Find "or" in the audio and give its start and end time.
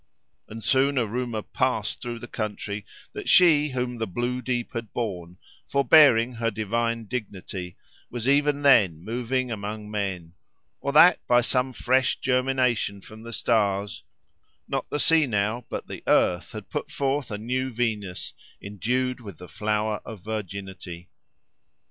10.79-10.91